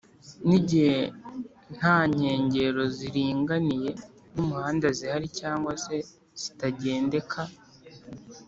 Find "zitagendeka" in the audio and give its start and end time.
6.41-7.41